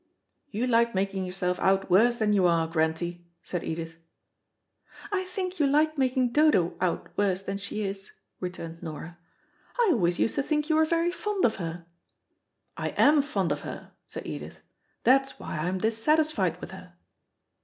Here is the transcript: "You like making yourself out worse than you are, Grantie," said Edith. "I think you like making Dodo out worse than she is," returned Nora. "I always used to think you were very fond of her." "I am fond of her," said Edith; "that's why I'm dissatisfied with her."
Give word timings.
"You 0.49 0.65
like 0.65 0.95
making 0.95 1.27
yourself 1.27 1.59
out 1.59 1.91
worse 1.91 2.17
than 2.17 2.33
you 2.33 2.47
are, 2.47 2.67
Grantie," 2.67 3.27
said 3.43 3.63
Edith. 3.63 3.97
"I 5.11 5.23
think 5.25 5.59
you 5.59 5.67
like 5.67 5.95
making 5.95 6.31
Dodo 6.31 6.73
out 6.81 7.15
worse 7.15 7.43
than 7.43 7.59
she 7.59 7.83
is," 7.83 8.11
returned 8.39 8.81
Nora. 8.81 9.19
"I 9.77 9.89
always 9.91 10.17
used 10.17 10.33
to 10.33 10.41
think 10.41 10.69
you 10.71 10.75
were 10.77 10.85
very 10.85 11.11
fond 11.11 11.45
of 11.45 11.57
her." 11.57 11.85
"I 12.75 12.95
am 12.97 13.21
fond 13.21 13.51
of 13.51 13.61
her," 13.61 13.91
said 14.07 14.25
Edith; 14.25 14.57
"that's 15.03 15.37
why 15.39 15.59
I'm 15.59 15.77
dissatisfied 15.77 16.59
with 16.59 16.71
her." 16.71 16.95